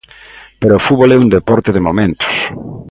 Pero 0.59 0.73
o 0.75 0.83
fútbol 0.85 1.09
é 1.15 1.21
un 1.23 1.29
deporte 1.35 1.69
de 1.73 1.85
momentos. 1.87 2.35